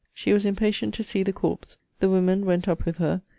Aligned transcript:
She 0.15 0.33
was 0.33 0.47
impatient 0.47 0.95
to 0.95 1.03
see 1.03 1.21
the 1.21 1.31
corpse. 1.31 1.77
The 1.99 2.09
women 2.09 2.43
went 2.43 2.67
up 2.67 2.85
with 2.85 2.97
her. 2.97 3.21